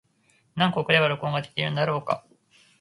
[0.55, 2.25] 何個送れば録音ができるんだろうか。